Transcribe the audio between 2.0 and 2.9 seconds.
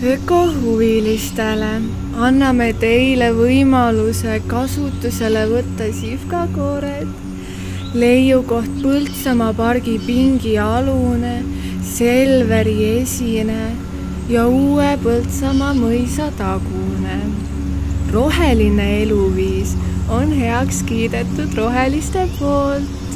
Anname